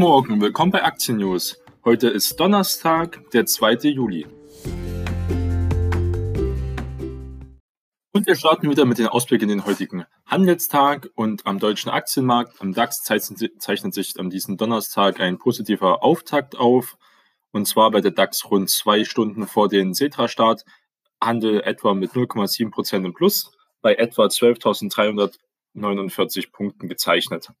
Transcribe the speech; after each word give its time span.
Morgen, 0.00 0.40
willkommen 0.40 0.72
bei 0.72 0.82
Aktien 0.82 1.18
News. 1.18 1.62
Heute 1.84 2.08
ist 2.08 2.40
Donnerstag, 2.40 3.30
der 3.32 3.44
2. 3.44 3.90
Juli. 3.90 4.26
Und 8.10 8.26
wir 8.26 8.34
starten 8.34 8.70
wieder 8.70 8.86
mit 8.86 8.96
den 8.96 9.08
Ausblick 9.08 9.42
in 9.42 9.50
den 9.50 9.66
heutigen 9.66 10.06
Handelstag 10.24 11.10
und 11.16 11.46
am 11.46 11.58
deutschen 11.58 11.90
Aktienmarkt. 11.90 12.62
Am 12.62 12.72
DAX 12.72 13.02
zeichnet 13.02 13.92
sich 13.92 14.18
an 14.18 14.30
diesem 14.30 14.56
Donnerstag 14.56 15.20
ein 15.20 15.36
positiver 15.36 16.02
Auftakt 16.02 16.56
auf. 16.56 16.96
Und 17.52 17.66
zwar 17.66 17.90
bei 17.90 18.00
der 18.00 18.12
DAX 18.12 18.50
rund 18.50 18.70
zwei 18.70 19.04
Stunden 19.04 19.46
vor 19.46 19.68
dem 19.68 19.92
Setra-Start, 19.92 20.64
Handel 21.20 21.60
etwa 21.60 21.92
mit 21.92 22.12
0,7% 22.12 23.04
im 23.04 23.12
Plus 23.12 23.52
bei 23.82 23.96
etwa 23.96 24.24
12.349 24.24 26.52
Punkten 26.52 26.88
gezeichnet. 26.88 27.52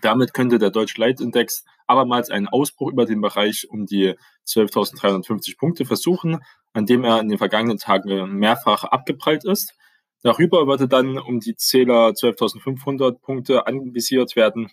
Damit 0.00 0.34
könnte 0.34 0.58
der 0.58 0.70
Deutsche 0.70 1.00
Leitindex 1.00 1.64
abermals 1.86 2.30
einen 2.30 2.48
Ausbruch 2.48 2.90
über 2.92 3.06
den 3.06 3.20
Bereich 3.20 3.68
um 3.68 3.86
die 3.86 4.14
12.350 4.46 5.58
Punkte 5.58 5.84
versuchen, 5.84 6.38
an 6.72 6.86
dem 6.86 7.04
er 7.04 7.20
in 7.20 7.28
den 7.28 7.38
vergangenen 7.38 7.78
Tagen 7.78 8.38
mehrfach 8.38 8.84
abgeprallt 8.84 9.44
ist. 9.44 9.74
Darüber 10.22 10.66
würde 10.66 10.86
dann 10.86 11.18
um 11.18 11.40
die 11.40 11.56
Zähler 11.56 12.10
12.500 12.10 13.20
Punkte 13.20 13.66
anvisiert 13.66 14.36
werden. 14.36 14.70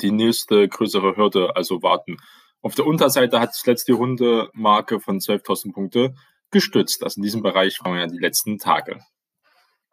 Die 0.00 0.12
nächste 0.12 0.68
größere 0.68 1.16
Hürde 1.16 1.54
also 1.56 1.82
warten. 1.82 2.16
Auf 2.62 2.74
der 2.74 2.86
Unterseite 2.86 3.40
hat 3.40 3.54
zuletzt 3.54 3.88
die 3.88 3.92
runde 3.92 4.48
Marke 4.54 5.00
von 5.00 5.18
12.000 5.18 5.72
Punkte 5.72 6.14
gestützt. 6.50 7.02
Also 7.02 7.18
in 7.18 7.24
diesem 7.24 7.42
Bereich 7.42 7.80
waren 7.82 7.94
wir 7.94 8.00
ja 8.02 8.06
die 8.06 8.18
letzten 8.18 8.58
Tage. 8.58 9.00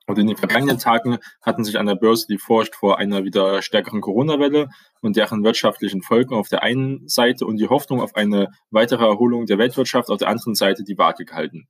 Und 0.09 0.17
in 0.17 0.25
den 0.25 0.37
vergangenen 0.37 0.79
Tagen 0.79 1.19
hatten 1.39 1.63
sich 1.63 1.77
an 1.77 1.85
der 1.85 1.93
Börse 1.93 2.25
die 2.27 2.39
Furcht 2.39 2.73
vor 2.73 2.97
einer 2.97 3.25
wieder 3.25 3.61
stärkeren 3.61 4.01
Corona-Welle 4.01 4.69
und 5.01 5.15
deren 5.15 5.43
wirtschaftlichen 5.43 6.01
Folgen 6.01 6.33
auf 6.33 6.49
der 6.49 6.63
einen 6.63 7.07
Seite 7.07 7.45
und 7.45 7.57
die 7.57 7.67
Hoffnung 7.67 8.01
auf 8.01 8.15
eine 8.15 8.47
weitere 8.71 9.05
Erholung 9.05 9.45
der 9.45 9.59
Weltwirtschaft 9.59 10.09
auf 10.09 10.17
der 10.17 10.29
anderen 10.29 10.55
Seite 10.55 10.83
die 10.83 10.97
Waage 10.97 11.25
gehalten. 11.25 11.67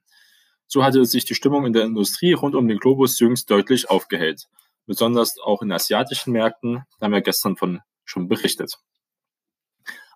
So 0.68 0.86
hatte 0.86 1.04
sich 1.04 1.26
die 1.26 1.36
Stimmung 1.36 1.66
in 1.66 1.74
der 1.74 1.84
Industrie 1.84 2.32
rund 2.32 2.56
um 2.56 2.70
den 2.70 2.78
Globus 2.78 3.20
jüngst 3.20 3.52
deutlich 3.52 3.90
aufgehellt. 3.90 4.46
Besonders 4.86 5.38
auch 5.44 5.62
in 5.62 5.74
asiatischen 5.74 6.32
Märkten, 6.32 6.86
da 6.98 7.08
haben 7.08 7.12
wir 7.12 7.20
gestern 7.20 7.58
von 7.58 7.82
schon 8.06 8.30
berichtet. 8.30 8.78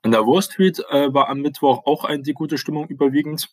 An 0.01 0.11
der 0.11 0.21
Wall 0.21 0.41
Street 0.41 0.79
äh, 0.91 1.13
war 1.13 1.27
am 1.27 1.41
Mittwoch 1.41 1.85
auch 1.85 2.05
eine 2.05 2.23
die 2.23 2.33
gute 2.33 2.57
Stimmung 2.57 2.87
überwiegend. 2.87 3.49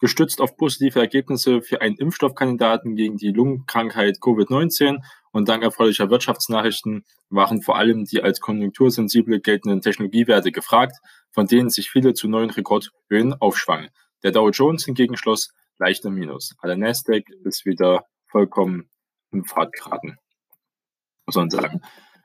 Gestützt 0.00 0.40
auf 0.40 0.56
positive 0.56 1.00
Ergebnisse 1.00 1.60
für 1.60 1.80
einen 1.80 1.96
Impfstoffkandidaten 1.96 2.94
gegen 2.94 3.16
die 3.16 3.32
Lungenkrankheit 3.32 4.18
Covid-19 4.20 4.98
und 5.32 5.48
dank 5.48 5.62
erfreulicher 5.62 6.08
Wirtschaftsnachrichten 6.08 7.04
waren 7.30 7.62
vor 7.62 7.76
allem 7.76 8.04
die 8.04 8.22
als 8.22 8.40
konjunktursensible 8.40 9.40
geltenden 9.40 9.80
Technologiewerte 9.80 10.52
gefragt, 10.52 10.96
von 11.30 11.46
denen 11.46 11.68
sich 11.68 11.90
viele 11.90 12.14
zu 12.14 12.28
neuen 12.28 12.50
Rekordhöhen 12.50 13.34
aufschwangen. 13.34 13.90
Der 14.22 14.32
Dow 14.32 14.50
Jones 14.50 14.84
hingegen 14.84 15.16
schloss 15.16 15.52
leicht 15.78 16.04
im 16.04 16.14
Minus. 16.14 16.54
Der 16.62 16.76
Nasdaq 16.76 17.28
ist 17.44 17.66
wieder 17.66 18.06
vollkommen 18.26 18.88
im 19.32 19.44
Pfad 19.44 19.72
geraten, 19.72 20.16
muss 21.26 21.36
man 21.36 21.50
sagen. 21.50 21.82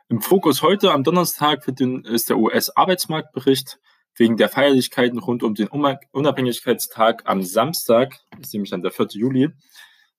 Im 0.09 0.21
Fokus 0.21 0.61
heute 0.61 0.91
am 0.91 1.03
Donnerstag 1.03 1.67
ist 1.67 2.29
der 2.29 2.38
US-Arbeitsmarktbericht 2.38 3.79
wegen 4.16 4.38
der 4.38 4.50
Feierlichkeiten 4.50 5.19
rund 5.19 5.44
um 5.44 5.56
den 5.56 5.67
Unabhängigkeitstag 5.67 7.23
am 7.25 7.42
Samstag, 7.42 8.19
das 8.31 8.47
ist 8.47 8.53
nämlich 8.53 8.69
dann 8.69 8.81
der 8.81 8.92
4. 8.92 9.08
Juli, 9.11 9.50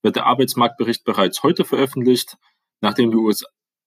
wird 0.02 0.16
der 0.16 0.26
Arbeitsmarktbericht 0.26 1.04
bereits 1.04 1.42
heute 1.42 1.64
veröffentlicht, 1.64 2.36
nachdem 2.80 3.10
die 3.10 3.16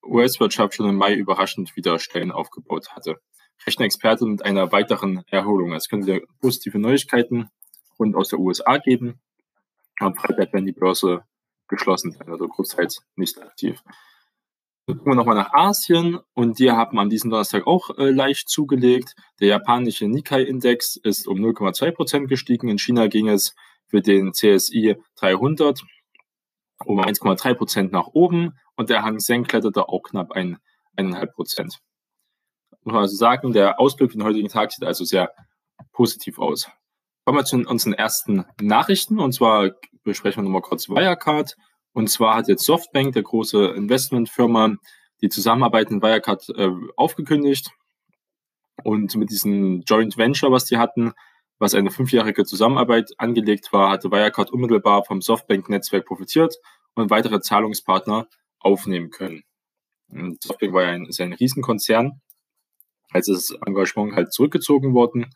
US-Wirtschaft 0.04 0.76
schon 0.76 0.90
im 0.90 0.96
Mai 0.96 1.14
überraschend 1.14 1.76
wieder 1.76 2.00
Stellen 2.00 2.32
aufgebaut 2.32 2.90
hatte. 2.90 3.18
Rechnen 3.66 3.86
Experten 3.86 4.32
mit 4.32 4.46
einer 4.46 4.72
weiteren 4.72 5.24
Erholung. 5.30 5.74
Es 5.74 5.90
könnte 5.90 6.22
positive 6.40 6.80
Neuigkeiten 6.80 7.50
rund 8.00 8.16
aus 8.16 8.30
der 8.30 8.40
USA 8.40 8.78
geben. 8.78 9.20
Am 10.00 10.16
Freitag 10.16 10.54
werden 10.54 10.66
die 10.66 10.72
Börse 10.72 11.24
geschlossen 11.68 12.12
sein, 12.14 12.30
also 12.30 12.48
großteils 12.48 13.02
nicht 13.16 13.42
aktiv. 13.42 13.82
Gucken 14.90 15.06
wir 15.06 15.16
nochmal 15.16 15.36
nach 15.36 15.52
Asien 15.52 16.18
und 16.34 16.60
die 16.60 16.72
haben 16.72 16.98
an 16.98 17.10
diesem 17.10 17.30
Donnerstag 17.30 17.68
auch 17.68 17.98
äh, 17.98 18.10
leicht 18.10 18.48
zugelegt. 18.48 19.16
Der 19.42 19.50
japanische 19.50 20.08
Nikkei-Index 20.08 20.96
ist 20.96 21.28
um 21.28 21.40
0,2% 21.40 22.28
gestiegen. 22.28 22.70
In 22.70 22.78
China 22.80 23.08
ging 23.08 23.28
es 23.28 23.54
für 23.88 24.02
den 24.02 24.32
CSI 24.32 24.96
300 25.18 25.82
um 26.86 27.02
1,3% 27.02 27.92
nach 27.92 28.08
oben 28.08 28.54
und 28.78 28.90
der 28.90 29.04
Hang 29.04 29.20
Seng 29.20 29.44
kletterte 29.44 29.90
auch 29.90 30.04
knapp 30.04 30.32
ein, 30.32 30.58
1,5 30.96 31.26
Prozent. 31.34 31.80
Muss 32.84 32.96
also 32.96 33.18
sagen, 33.18 33.52
der 33.52 33.82
Ausblick 33.82 34.12
für 34.12 34.18
den 34.18 34.24
heutigen 34.24 34.48
Tag 34.48 34.72
sieht 34.72 34.88
also 34.88 35.04
sehr 35.04 35.34
positiv 35.92 36.40
aus. 36.40 36.70
Kommen 37.26 37.40
wir 37.40 37.44
zu 37.44 37.58
unseren 37.58 37.92
ersten 37.92 38.46
Nachrichten 38.62 39.20
und 39.20 39.34
zwar 39.34 39.72
besprechen 40.04 40.44
wir 40.44 40.44
nochmal 40.46 40.62
kurz 40.62 40.88
Wirecard. 40.88 41.58
Und 41.98 42.12
zwar 42.12 42.36
hat 42.36 42.48
jetzt 42.48 42.64
Softbank, 42.64 43.14
der 43.14 43.24
große 43.24 43.70
Investmentfirma, 43.70 44.76
die 45.24 45.30
Zusammenarbeit 45.30 45.90
in 45.90 46.04
Wirecard 46.04 46.48
äh, 46.50 46.70
aufgekündigt. 46.96 47.72
Und 48.84 49.16
mit 49.16 49.32
diesem 49.32 49.82
Joint 49.82 50.16
Venture, 50.16 50.52
was 50.52 50.66
die 50.66 50.78
hatten, 50.78 51.14
was 51.58 51.74
eine 51.74 51.90
fünfjährige 51.90 52.46
Zusammenarbeit 52.46 53.10
angelegt 53.18 53.74
war, 53.74 53.90
hatte 53.90 54.12
Wirecard 54.12 54.52
unmittelbar 54.52 55.06
vom 55.06 55.22
Softbank-Netzwerk 55.22 56.06
profitiert 56.06 56.58
und 56.94 57.10
weitere 57.10 57.42
Zahlungspartner 57.42 58.28
aufnehmen 58.60 59.10
können. 59.10 59.42
Und 60.08 60.44
Softbank 60.44 60.74
war 60.74 60.84
ja 60.84 60.90
ein, 60.90 61.08
ist 61.08 61.20
ein 61.20 61.34
Riesenkonzern. 61.34 62.22
Als 63.10 63.26
das 63.26 63.58
Engagement 63.66 64.14
halt 64.14 64.32
zurückgezogen 64.32 64.94
worden 64.94 65.34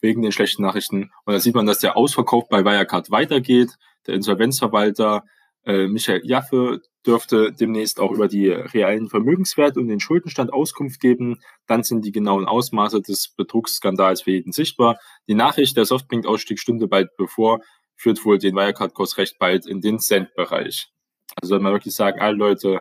wegen 0.00 0.22
den 0.22 0.30
schlechten 0.30 0.62
Nachrichten. 0.62 1.10
Und 1.24 1.32
da 1.32 1.40
sieht 1.40 1.56
man, 1.56 1.66
dass 1.66 1.80
der 1.80 1.96
Ausverkauf 1.96 2.48
bei 2.48 2.64
Wirecard 2.64 3.10
weitergeht. 3.10 3.70
Der 4.06 4.14
Insolvenzverwalter 4.14 5.24
Michael 5.64 6.22
Jaffe 6.24 6.80
dürfte 7.06 7.52
demnächst 7.52 8.00
auch 8.00 8.10
über 8.10 8.28
die 8.28 8.48
realen 8.48 9.08
Vermögenswerte 9.08 9.80
und 9.80 9.88
den 9.88 10.00
Schuldenstand 10.00 10.52
Auskunft 10.52 11.00
geben. 11.00 11.40
Dann 11.66 11.82
sind 11.82 12.04
die 12.04 12.12
genauen 12.12 12.46
Ausmaße 12.46 13.02
des 13.02 13.34
Betrugsskandals 13.36 14.22
für 14.22 14.30
jeden 14.30 14.52
sichtbar. 14.52 14.98
Die 15.26 15.34
Nachricht, 15.34 15.76
der 15.76 15.84
Softbank-Ausstieg 15.84 16.58
stünde 16.58 16.88
bald 16.88 17.16
bevor, 17.16 17.60
führt 17.96 18.24
wohl 18.24 18.38
den 18.38 18.54
Wirecard-Kurs 18.54 19.18
recht 19.18 19.38
bald 19.38 19.66
in 19.66 19.80
den 19.80 19.98
Cent-Bereich. 19.98 20.88
Also 21.36 21.50
soll 21.50 21.60
man 21.60 21.72
wirklich 21.72 21.94
sagen, 21.94 22.20
alle 22.20 22.36
Leute 22.36 22.80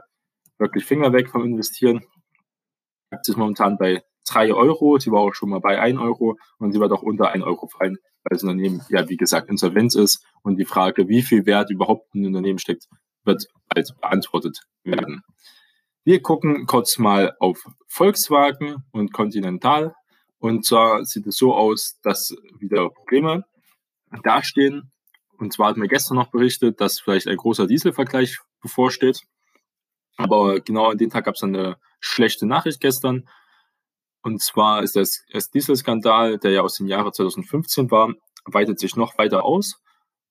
wirklich 0.58 0.86
Finger 0.86 1.14
weg 1.14 1.30
vom 1.30 1.44
Investieren. 1.44 2.06
Aktie 3.10 3.34
ist 3.34 3.38
momentan 3.38 3.78
bei 3.78 4.04
3 4.30 4.54
Euro, 4.54 5.00
sie 5.00 5.12
war 5.12 5.22
auch 5.22 5.34
schon 5.34 5.50
mal 5.50 5.60
bei 5.60 5.80
1 5.80 6.00
Euro 6.00 6.38
und 6.60 6.72
sie 6.72 6.80
wird 6.80 6.92
auch 6.92 7.02
unter 7.02 7.32
1 7.32 7.44
Euro 7.44 7.68
fallen, 7.68 7.98
weil 8.24 8.36
das 8.36 8.44
Unternehmen 8.44 8.82
ja, 8.90 9.08
wie 9.10 9.18
gesagt, 9.18 9.50
Insolvenz 9.50 9.96
ist 9.96 10.26
und 10.44 10.58
die 10.58 10.66
Frage, 10.66 11.08
wie 11.08 11.22
viel 11.22 11.46
Wert 11.46 11.70
überhaupt 11.70 12.14
in 12.14 12.24
dem 12.24 12.28
Unternehmen 12.34 12.60
steckt, 12.60 12.88
wird 13.24 13.48
bald 13.70 13.94
beantwortet 14.02 14.62
werden. 14.84 15.24
Wir 16.04 16.22
gucken 16.22 16.66
kurz 16.68 16.98
mal 16.98 17.36
auf 17.40 17.62
Volkswagen 17.88 18.78
und 18.92 19.12
Continental. 19.12 19.94
Und 20.40 20.66
zwar 20.66 21.04
sieht 21.04 21.28
es 21.28 21.36
so 21.36 21.54
aus, 21.54 22.00
dass 22.02 22.34
wieder 22.60 22.90
Probleme 22.90 23.44
dastehen. 24.24 24.92
Und 25.38 25.52
zwar 25.54 25.68
hatten 25.68 25.82
wir 25.82 25.90
gestern 25.90 26.16
noch 26.16 26.32
berichtet, 26.32 26.80
dass 26.80 27.00
vielleicht 27.00 27.28
ein 27.28 27.36
großer 27.36 27.68
Dieselvergleich 27.68 28.38
bevorsteht. 28.62 29.20
Aber 30.16 30.62
genau 30.62 30.92
an 30.92 30.98
dem 30.98 31.10
Tag 31.10 31.26
gab 31.26 31.36
es 31.36 31.44
eine 31.44 31.78
schlechte 32.00 32.46
Nachricht 32.46 32.80
gestern. 32.80 33.28
Und 34.28 34.42
zwar 34.42 34.84
ist 34.84 34.98
das, 34.98 35.24
das 35.32 35.52
Dieselskandal, 35.52 36.38
der 36.38 36.52
ja 36.52 36.62
aus 36.62 36.76
dem 36.76 36.86
Jahre 36.86 37.14
2015 37.14 37.90
war, 37.92 38.14
weitet 38.44 38.78
sich 38.78 38.98
noch 38.98 39.18
weiter 39.18 39.46
aus. 39.46 39.80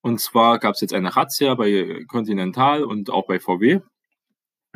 Und 0.01 0.21
zwar 0.21 0.59
gab 0.59 0.75
es 0.75 0.81
jetzt 0.81 0.93
eine 0.93 1.15
Razzia 1.15 1.55
bei 1.55 2.05
Continental 2.07 2.83
und 2.83 3.09
auch 3.09 3.25
bei 3.25 3.39
VW. 3.39 3.79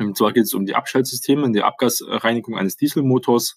Und 0.00 0.16
zwar 0.16 0.32
geht 0.32 0.42
es 0.42 0.54
um 0.54 0.66
die 0.66 0.74
Abschaltsysteme 0.74 1.46
in 1.46 1.52
der 1.52 1.66
Abgasreinigung 1.66 2.56
eines 2.58 2.76
Dieselmotors. 2.76 3.56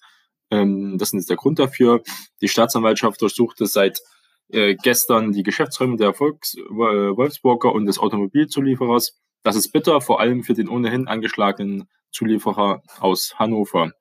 Ähm, 0.52 1.00
das 1.00 1.14
ist 1.14 1.32
der 1.32 1.38
Grund 1.38 1.58
dafür. 1.58 2.04
Die 2.42 2.48
Staatsanwaltschaft 2.48 3.20
durchsuchte 3.20 3.66
seit 3.66 4.02
äh, 4.50 4.76
gestern 4.76 5.32
die 5.32 5.42
Geschäftsräume 5.42 5.98
der 5.98 6.14
Volks, 6.14 6.54
äh, 6.54 6.62
Wolfsburger 6.70 7.74
und 7.74 7.88
des 7.88 7.98
Automobilzulieferers. 7.98 9.20
Das 9.42 9.56
ist 9.56 9.72
bitter, 9.72 10.00
vor 10.00 10.20
allem 10.20 10.44
für 10.44 10.54
den 10.54 10.70
ohnehin 10.70 11.08
angeschlagenen 11.08 11.90
Zulieferer 12.12 12.84
aus 13.00 13.34
Hannover. 13.40 13.94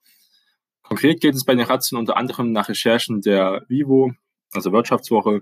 Konkret 0.85 1.21
geht 1.21 1.35
es 1.35 1.45
bei 1.45 1.55
den 1.55 1.67
Razzien 1.67 1.99
unter 1.99 2.17
anderem 2.17 2.53
nach 2.53 2.69
Recherchen 2.69 3.21
der 3.21 3.65
Vivo, 3.69 4.13
also 4.53 4.71
Wirtschaftswoche, 4.71 5.41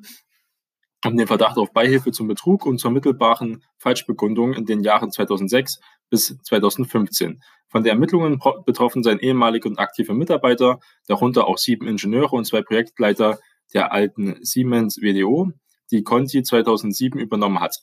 um 1.05 1.17
den 1.17 1.27
Verdacht 1.27 1.59
auf 1.59 1.73
Beihilfe 1.73 2.13
zum 2.13 2.29
Betrug 2.29 2.65
und 2.65 2.79
zur 2.79 2.93
mittelbaren 2.93 3.65
Falschbekundung 3.77 4.55
in 4.55 4.67
den 4.67 4.81
Jahren 4.81 5.11
2006 5.11 5.81
bis 6.11 6.39
2015. 6.45 7.43
Von 7.69 7.83
den 7.83 7.91
Ermittlungen 7.91 8.41
betroffen 8.65 9.03
seien 9.03 9.19
ehemalige 9.19 9.69
und 9.69 9.79
aktive 9.79 10.15
Mitarbeiter, 10.15 10.79
darunter 11.09 11.49
auch 11.49 11.59
sieben 11.59 11.89
Ingenieure 11.89 12.37
und 12.37 12.45
zwei 12.45 12.63
Projektleiter 12.63 13.41
der 13.75 13.93
alten 13.93 14.37
Siemens 14.43 14.99
WDO, 15.01 15.51
die 15.91 16.05
Conti 16.05 16.45
2007 16.45 17.19
übernommen 17.19 17.61
hat. 17.61 17.79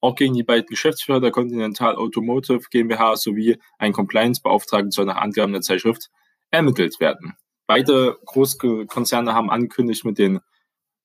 Auch 0.00 0.16
gegen 0.16 0.34
die 0.34 0.42
beiden 0.42 0.66
Geschäftsführer 0.66 1.20
der 1.20 1.30
Continental 1.30 1.94
Automotive 1.96 2.66
GmbH 2.70 3.16
sowie 3.16 3.58
ein 3.78 3.92
Compliance-Beauftragten 3.92 4.90
soll 4.90 5.06
nach 5.06 5.16
Angaben 5.16 5.52
der 5.52 5.62
Zeitschrift 5.62 6.10
ermittelt 6.56 7.00
werden. 7.00 7.34
beide 7.66 8.18
Großkonzerne 8.26 9.34
haben 9.34 9.50
angekündigt, 9.50 10.04
mit 10.04 10.18
den 10.18 10.40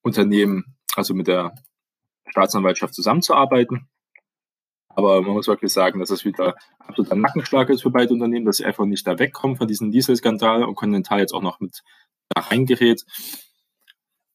Unternehmen, 0.01 0.78
also 0.96 1.13
mit 1.13 1.28
der 1.28 1.54
Staatsanwaltschaft 2.30 2.94
zusammenzuarbeiten. 2.94 3.90
Aber 4.90 5.22
man 5.22 5.31
muss 5.31 5.48
wirklich 5.48 5.72
sagen, 5.72 6.00
dass 6.00 6.10
es 6.10 6.25
wieder 6.25 6.56
absolut 6.80 7.12
ein 7.12 7.22
Nackenschlag 7.22 7.69
ist 7.69 7.84
für 7.84 7.92
beide 7.92 8.13
Unternehmen, 8.13 8.46
dass 8.46 8.57
sie 8.57 8.66
einfach 8.66 8.86
nicht 8.86 9.07
da 9.07 9.18
wegkommen 9.18 9.56
von 9.56 9.68
diesem 9.68 9.92
Dieselskandal 9.92 10.63
und 10.63 10.75
Continental 10.75 11.19
jetzt 11.19 11.34
auch 11.34 11.42
noch 11.42 11.60
mit 11.60 11.81
da 12.30 12.42
reingerät. 12.42 13.06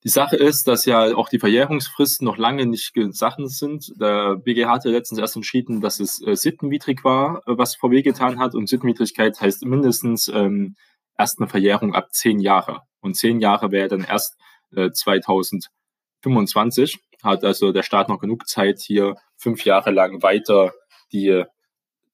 Die 0.05 0.11
Sache 0.11 0.37
ist, 0.37 0.69
dass 0.69 0.85
ja 0.85 1.17
auch 1.17 1.31
die 1.31 1.39
Verjährungsfristen 1.39 2.27
noch 2.27 2.37
lange 2.37 2.67
nicht 2.67 2.93
Sachen 3.13 3.49
sind. 3.49 3.93
Der 3.99 4.37
BGH 4.37 4.71
hatte 4.71 4.91
letztens 4.91 5.19
erst 5.19 5.37
entschieden, 5.37 5.81
dass 5.81 5.99
es 5.99 6.23
äh, 6.27 6.37
sittenwidrig 6.37 7.05
war, 7.05 7.39
äh, 7.47 7.57
was 7.57 7.77
VW 7.77 8.03
getan 8.03 8.39
hat. 8.39 8.55
Und 8.55 8.69
Sittenwidrigkeit 8.69 9.41
heißt 9.41 9.65
mindestens 9.65 10.29
ähm, 10.29 10.77
erst 11.19 11.39
eine 11.39 11.49
Verjährung 11.49 11.95
ab 11.95 12.13
zehn 12.13 12.39
Jahre. 12.39 12.83
Und 13.01 13.15
zehn 13.15 13.41
Jahre 13.41 13.71
wäre 13.71 13.89
dann 13.89 14.05
erst 14.05 14.37
äh, 14.75 14.91
2025. 14.91 16.99
Hat 17.23 17.45
also 17.45 17.73
der 17.73 17.83
Staat 17.83 18.09
noch 18.09 18.21
genug 18.21 18.49
Zeit, 18.49 18.81
hier 18.81 19.17
fünf 19.37 19.65
Jahre 19.65 19.91
lang 19.91 20.23
weiter 20.23 20.73
die 21.13 21.45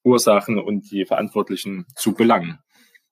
Ursachen 0.02 0.58
und 0.58 0.90
die 0.90 1.04
Verantwortlichen 1.04 1.86
zu 1.94 2.14
belangen. 2.14 2.58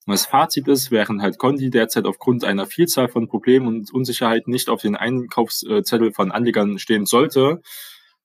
Und 0.06 0.12
das 0.12 0.26
Fazit 0.26 0.69
ist, 0.69 0.90
während 0.90 1.20
halt 1.20 1.38
Conti 1.38 1.69
derzeit 1.69 2.06
aufgrund 2.06 2.43
einer 2.43 2.67
Vielzahl 2.67 3.08
von 3.08 3.29
Problemen 3.29 3.67
und 3.67 3.93
Unsicherheiten 3.93 4.50
nicht 4.50 4.70
auf 4.70 4.81
den 4.81 4.96
Einkaufszettel 4.96 6.12
von 6.12 6.32
Anlegern 6.32 6.79
stehen 6.79 7.05
sollte, 7.05 7.61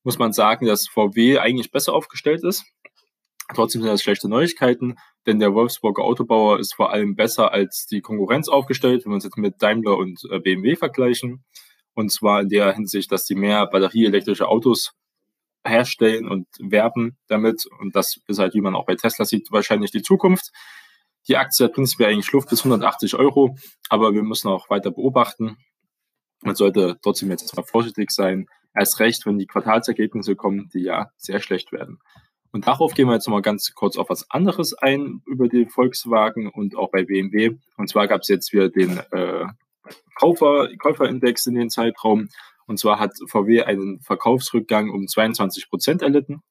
muss 0.04 0.18
man 0.18 0.32
sagen, 0.32 0.66
dass 0.66 0.88
VW 0.88 1.40
eigentlich 1.40 1.72
besser 1.72 1.94
aufgestellt 1.94 2.44
ist. 2.44 2.66
Trotzdem 3.54 3.82
sind 3.82 3.92
das 3.92 4.02
schlechte 4.02 4.30
Neuigkeiten, 4.30 4.96
denn 5.26 5.40
der 5.40 5.54
Wolfsburger 5.54 6.04
Autobauer 6.04 6.60
ist 6.60 6.74
vor 6.74 6.92
allem 6.92 7.16
besser 7.16 7.52
als 7.52 7.86
die 7.86 8.02
Konkurrenz 8.02 8.50
aufgestellt, 8.50 9.06
wenn 9.06 9.12
wir 9.12 9.16
uns 9.16 9.24
jetzt 9.24 9.38
mit 9.38 9.62
Daimler 9.62 9.98
und 9.98 10.22
äh, 10.32 10.40
BMW 10.40 10.76
vergleichen. 10.76 11.44
Und 11.94 12.12
zwar 12.12 12.42
in 12.42 12.50
der 12.50 12.74
Hinsicht, 12.74 13.12
dass 13.12 13.26
sie 13.26 13.36
mehr 13.36 13.68
batterieelektrische 13.68 14.48
Autos 14.48 14.94
herstellen 15.66 16.28
und 16.28 16.48
werben 16.60 17.18
damit. 17.28 17.66
Und 17.80 17.96
das 17.96 18.20
ist 18.28 18.40
halt, 18.40 18.54
wie 18.54 18.62
man 18.62 18.76
auch 18.76 18.86
bei 18.86 18.96
Tesla 18.96 19.26
sieht, 19.26 19.52
wahrscheinlich 19.52 19.92
die 19.92 20.02
Zukunft. 20.02 20.52
Die 21.28 21.38
Aktie 21.38 21.66
hat 21.66 21.74
prinzipiell 21.74 22.12
eigentlich 22.12 22.32
Luft 22.32 22.50
bis 22.50 22.60
180 22.60 23.16
Euro, 23.16 23.56
aber 23.90 24.14
wir 24.14 24.24
müssen 24.24 24.50
auch 24.50 24.70
weiter 24.70 24.92
beobachten. 24.92 25.58
Man 26.42 26.56
sollte 26.56 26.98
trotzdem 27.02 27.30
jetzt 27.30 27.44
erstmal 27.44 27.66
vorsichtig 27.66 28.12
sein, 28.12 28.48
erst 28.76 29.00
recht, 29.00 29.26
wenn 29.26 29.38
die 29.38 29.46
Quartalsergebnisse 29.46 30.36
kommen, 30.36 30.70
die 30.74 30.82
ja 30.82 31.12
sehr 31.16 31.40
schlecht 31.40 31.72
werden. 31.72 32.00
Und 32.54 32.68
darauf 32.68 32.94
gehen 32.94 33.08
wir 33.08 33.16
jetzt 33.16 33.28
mal 33.28 33.42
ganz 33.42 33.74
kurz 33.74 33.98
auf 33.98 34.10
was 34.10 34.30
anderes 34.30 34.76
ein 34.76 35.24
über 35.26 35.50
die 35.50 35.66
Volkswagen 35.66 36.50
und 36.50 36.76
auch 36.76 36.92
bei 36.92 37.04
BMW. 37.04 37.58
Und 37.78 37.90
zwar 37.90 38.08
gab 38.08 38.22
es 38.22 38.28
jetzt 38.28 38.54
wieder 38.54 38.70
den 38.70 39.00
äh, 39.12 39.46
Kaufer, 40.16 40.70
Käuferindex 40.78 41.48
in 41.48 41.56
den 41.56 41.72
Zeitraum. 41.72 42.30
Und 42.68 42.78
zwar 42.78 43.00
hat 43.00 43.14
VW 43.28 43.64
einen 43.64 44.02
Verkaufsrückgang 44.02 44.92
um 44.92 45.08
22 45.08 45.68
Prozent 45.68 46.04
erlitten 46.04 46.44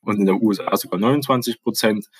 und 0.00 0.18
in 0.18 0.26
der 0.26 0.42
USA 0.42 0.76
sogar 0.76 0.98
29 0.98 1.62
Prozent. 1.62 2.10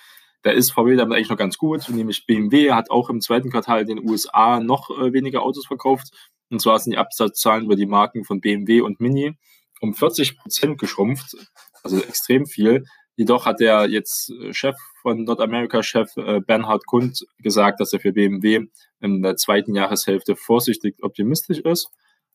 Da 0.43 0.53
ist 0.53 0.71
VW 0.71 0.95
damit 0.95 1.17
eigentlich 1.17 1.29
noch 1.29 1.37
ganz 1.37 1.59
gut, 1.59 1.89
nämlich 1.89 2.25
BMW 2.25 2.71
hat 2.71 2.93
auch 2.93 3.11
im 3.11 3.21
zweiten 3.21 3.51
Quartal 3.51 3.81
in 3.81 3.89
den 3.89 4.09
USA 4.09 4.61
noch 4.61 4.91
äh, 4.91 5.13
weniger 5.13 5.43
Autos 5.43 5.67
verkauft. 5.67 6.13
Und 6.51 6.61
zwar 6.61 6.79
sind 6.79 6.93
die 6.93 6.99
Absatzzahlen 6.99 7.65
über 7.65 7.75
die 7.75 7.87
Marken 7.87 8.23
von 8.23 8.41
BMW 8.41 8.81
und 8.81 9.01
Mini 9.01 9.37
um 9.81 9.95
40 9.95 10.39
Prozent 10.39 10.79
geschrumpft, 10.79 11.37
also 11.83 11.99
extrem 11.99 12.47
viel. 12.47 12.85
Jedoch 13.17 13.47
hat 13.47 13.61
der 13.61 13.89
jetzt 13.89 14.31
äh, 14.31 14.53
Chef 14.53 14.77
von 15.01 15.25
Nordamerika-Chef 15.25 16.17
äh, 16.17 16.41
Bernhard 16.41 16.87
Kund 16.87 17.27
gesagt, 17.39 17.81
dass 17.81 17.93
er 17.93 18.01
für 18.01 18.13
BMW 18.13 18.67
in 19.01 19.23
der 19.23 19.37
zweiten 19.37 19.75
Jahreshälfte 19.75 20.37
vorsichtig 20.37 20.97
optimistisch 21.03 21.61
ist. 21.61 21.89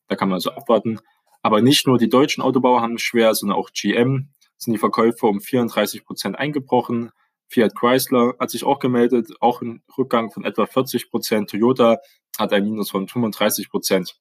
Da 0.08 0.16
kann 0.16 0.28
man 0.28 0.34
also 0.34 0.50
abwarten. 0.50 0.98
Aber 1.40 1.60
nicht 1.62 1.86
nur 1.86 1.98
die 1.98 2.08
deutschen 2.08 2.42
Autobauer 2.42 2.80
haben 2.80 2.94
es 2.96 3.02
schwer, 3.02 3.34
sondern 3.34 3.58
auch 3.58 3.70
GM 3.72 4.30
sind 4.56 4.72
die 4.72 4.78
Verkäufe 4.78 5.26
um 5.26 5.40
34 5.40 6.04
Prozent 6.04 6.38
eingebrochen. 6.38 7.10
Fiat 7.48 7.74
Chrysler 7.76 8.34
hat 8.38 8.50
sich 8.50 8.64
auch 8.64 8.78
gemeldet, 8.78 9.30
auch 9.40 9.60
ein 9.60 9.82
Rückgang 9.98 10.30
von 10.30 10.44
etwa 10.44 10.66
40 10.66 11.10
Prozent. 11.10 11.50
Toyota 11.50 11.98
hat 12.38 12.52
ein 12.52 12.64
Minus 12.64 12.90
von 12.90 13.08
35 13.08 13.70
Prozent. 13.70 14.16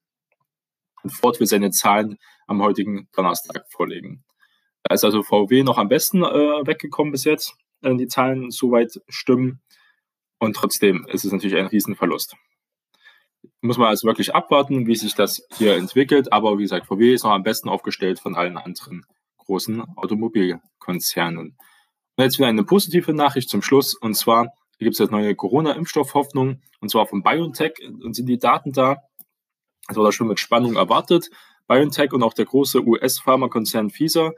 Und 1.03 1.12
Ford 1.12 1.39
will 1.39 1.47
seine 1.47 1.71
Zahlen 1.71 2.17
am 2.47 2.62
heutigen 2.62 3.07
Donnerstag 3.13 3.65
vorlegen. 3.69 4.24
Da 4.83 4.95
ist 4.95 5.03
also 5.03 5.23
VW 5.23 5.63
noch 5.63 5.77
am 5.77 5.87
besten 5.87 6.23
äh, 6.23 6.65
weggekommen 6.65 7.11
bis 7.11 7.23
jetzt, 7.23 7.55
wenn 7.81 7.97
die 7.97 8.07
Zahlen 8.07 8.51
soweit 8.51 8.99
stimmen. 9.07 9.61
Und 10.39 10.55
trotzdem 10.55 11.05
ist 11.07 11.23
es 11.23 11.31
natürlich 11.31 11.55
ein 11.55 11.67
Riesenverlust. 11.67 12.35
Muss 13.61 13.77
man 13.77 13.89
also 13.89 14.07
wirklich 14.07 14.33
abwarten, 14.33 14.87
wie 14.87 14.95
sich 14.95 15.13
das 15.13 15.45
hier 15.57 15.75
entwickelt. 15.75 16.33
Aber 16.33 16.57
wie 16.57 16.63
gesagt, 16.63 16.87
VW 16.87 17.13
ist 17.13 17.23
noch 17.23 17.31
am 17.31 17.43
besten 17.43 17.69
aufgestellt 17.69 18.19
von 18.19 18.35
allen 18.35 18.57
anderen 18.57 19.05
großen 19.37 19.81
Automobilkonzernen. 19.95 21.57
Und 22.15 22.23
jetzt 22.23 22.39
wieder 22.39 22.47
eine 22.47 22.63
positive 22.63 23.13
Nachricht 23.13 23.49
zum 23.49 23.61
Schluss. 23.61 23.93
Und 23.93 24.15
zwar 24.15 24.53
gibt 24.79 24.93
es 24.93 24.99
jetzt 24.99 25.11
neue 25.11 25.35
Corona-Impfstoffhoffnung. 25.35 26.61
Und 26.79 26.89
zwar 26.89 27.05
von 27.05 27.21
BioNTech. 27.21 27.73
Und 28.03 28.15
sind 28.15 28.27
die 28.27 28.39
Daten 28.39 28.71
da? 28.71 28.97
Das 29.87 29.97
wurde 29.97 30.11
schon 30.11 30.27
mit 30.27 30.39
Spannung 30.39 30.75
erwartet. 30.75 31.29
BioNTech 31.67 32.13
und 32.13 32.23
auch 32.23 32.33
der 32.33 32.45
große 32.45 32.83
US-Pharmakonzern 32.83 33.91
Pfizer 33.91 34.33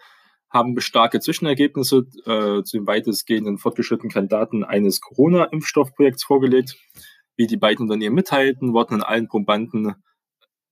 haben 0.53 0.79
starke 0.79 1.19
Zwischenergebnisse 1.19 2.05
äh, 2.25 2.63
zu 2.63 2.77
den 2.77 2.87
weitestgehenden 2.87 3.57
fortgeschrittenen 3.57 4.11
Kandidaten 4.11 4.63
eines 4.63 5.01
Corona-Impfstoffprojekts 5.01 6.23
vorgelegt. 6.23 6.77
Wie 7.35 7.47
die 7.47 7.57
beiden 7.57 7.83
Unternehmen 7.83 8.15
mitteilten, 8.15 8.73
wurden 8.73 8.95
in 8.95 9.03
allen 9.03 9.27
Probanden 9.27 9.95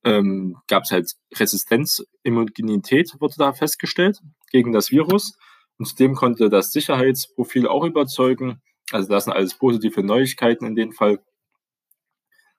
ähm, 0.04 0.58
gab 0.68 0.84
es 0.84 0.92
halt 0.92 1.12
Resistenzimmunität, 1.36 3.16
wurde 3.20 3.36
da 3.38 3.54
festgestellt 3.54 4.20
gegen 4.52 4.72
das 4.72 4.92
Virus. 4.92 5.38
Und 5.78 5.86
zudem 5.86 6.14
konnte 6.14 6.50
das 6.50 6.72
Sicherheitsprofil 6.72 7.68
auch 7.68 7.84
überzeugen. 7.84 8.62
Also 8.92 9.10
das 9.10 9.26
sind 9.26 9.34
alles 9.34 9.56
positive 9.58 10.04
Neuigkeiten 10.04 10.66
in 10.66 10.76
dem 10.76 10.92
Fall. 10.92 11.20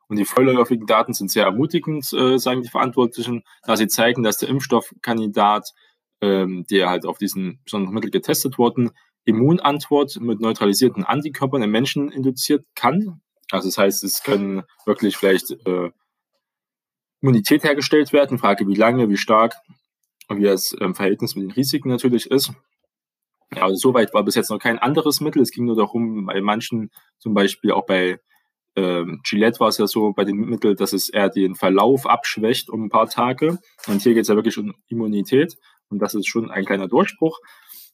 Und 0.09 0.19
die 0.19 0.25
vorläufigen 0.25 0.87
Daten 0.87 1.15
sind 1.15 1.31
sehr 1.31 1.45
ermutigend, 1.45 2.13
äh, 2.13 2.39
sagen 2.39 2.63
die 2.63 2.69
Verantwortlichen, 2.69 3.45
da 3.65 3.77
sie 3.77 3.87
zeigen, 3.87 4.23
dass 4.23 4.39
der 4.39 4.49
Impfstoffkandidat, 4.49 5.71
ähm, 6.23 6.65
der 6.71 6.89
halt 6.89 7.05
auf 7.05 7.19
diesen 7.19 7.61
besonderen 7.65 7.95
Mittel 7.95 8.11
getestet 8.11 8.57
wurden, 8.57 8.93
Immunantwort 9.25 10.19
mit 10.21 10.41
neutralisierten 10.41 11.05
Antikörpern 11.05 11.63
im 11.63 11.71
Menschen 11.71 12.11
induziert 12.11 12.65
kann. 12.75 13.21
Also 13.51 13.69
das 13.69 13.77
heißt, 13.77 14.05
es 14.05 14.23
können 14.23 14.63
wirklich 14.87 15.17
vielleicht 15.17 15.51
äh, 15.67 15.91
Immunität 17.21 17.65
hergestellt 17.65 18.13
werden. 18.13 18.39
Frage, 18.39 18.67
wie 18.67 18.75
lange, 18.75 19.09
wie 19.09 19.17
stark 19.17 19.55
und 20.29 20.39
wie 20.39 20.45
das 20.45 20.75
ähm, 20.81 20.95
Verhältnis 20.95 21.37
mit 21.37 21.45
den 21.45 21.53
Risiken 21.53 21.89
natürlich 21.89 22.31
ist. 22.31 22.53
Ja, 23.55 23.65
also 23.65 23.77
soweit 23.77 24.15
war 24.15 24.25
bis 24.25 24.35
jetzt 24.35 24.51
noch 24.51 24.59
kein 24.59 24.79
anderes 24.79 25.21
Mittel. 25.21 25.43
Es 25.43 25.51
ging 25.51 25.67
nur 25.67 25.77
darum, 25.77 26.27
bei 26.27 26.41
manchen, 26.41 26.91
zum 27.19 27.35
Beispiel 27.35 27.73
auch 27.73 27.85
bei 27.85 28.19
ähm, 28.75 29.21
Gillette 29.23 29.61
war 29.61 29.69
es 29.69 29.79
ja 29.79 29.87
so 29.87 30.13
bei 30.13 30.25
dem 30.25 30.37
Mittel, 30.37 30.75
dass 30.75 30.95
es 30.95 31.11
eher 31.11 31.29
den 31.29 31.55
Verlauf 31.55 32.07
abschwächt 32.07 32.71
um 32.71 32.85
ein 32.85 32.89
paar 32.89 33.09
Tage. 33.09 33.59
Und 33.87 34.03
hier 34.03 34.15
geht 34.15 34.23
es 34.23 34.29
ja 34.29 34.35
wirklich 34.35 34.57
um 34.57 34.75
Immunität. 34.89 35.57
Und 35.93 36.01
das 36.01 36.15
ist 36.15 36.27
schon 36.27 36.51
ein 36.51 36.65
kleiner 36.65 36.89
Durchbruch. 36.89 37.39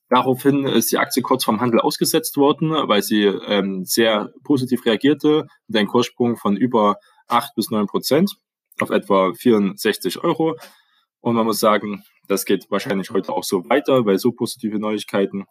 Daraufhin 0.08 0.66
ist 0.66 0.90
die 0.90 0.98
Aktie 0.98 1.22
kurz 1.22 1.44
vom 1.44 1.60
Handel 1.60 1.80
ausgesetzt 1.80 2.38
worden, 2.38 2.70
weil 2.70 3.02
sie 3.02 3.24
ähm, 3.24 3.84
sehr 3.84 4.32
positiv 4.42 4.86
reagierte 4.86 5.46
mit 5.66 5.76
einem 5.76 5.88
Kurssprung 5.88 6.36
von 6.36 6.56
über 6.56 6.96
8 7.26 7.54
bis 7.54 7.70
9 7.70 7.86
Prozent 7.86 8.36
auf 8.80 8.88
etwa 8.90 9.34
64 9.34 10.24
Euro. 10.24 10.56
Und 11.20 11.34
man 11.34 11.44
muss 11.44 11.60
sagen, 11.60 12.04
das 12.26 12.46
geht 12.46 12.70
wahrscheinlich 12.70 13.10
heute 13.10 13.32
auch 13.32 13.44
so 13.44 13.68
weiter, 13.68 14.06
weil 14.06 14.18
so 14.18 14.32
positive 14.32 14.78
Neuigkeiten 14.78 15.44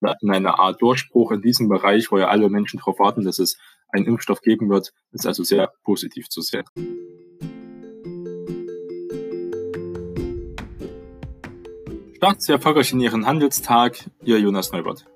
wir 0.00 0.10
hatten 0.10 0.30
eine 0.30 0.58
Art 0.58 0.80
Durchbruch 0.80 1.30
in 1.30 1.42
diesem 1.42 1.68
Bereich, 1.68 2.10
wo 2.10 2.18
ja 2.18 2.28
alle 2.28 2.48
Menschen 2.48 2.78
darauf 2.78 2.98
warten, 2.98 3.24
dass 3.24 3.38
es 3.38 3.58
einen 3.88 4.06
Impfstoff 4.06 4.40
geben 4.40 4.70
wird, 4.70 4.92
ist 5.12 5.26
also 5.26 5.42
sehr 5.44 5.72
positiv 5.84 6.28
zu 6.28 6.40
sehen. 6.40 6.64
Starten 12.20 12.40
Sie 12.42 12.52
erfolgreich 12.52 12.92
in 12.92 13.00
Ihren 13.00 13.24
Handelstag, 13.24 13.96
Ihr 14.22 14.38
Jonas 14.38 14.72
Neubert. 14.72 15.06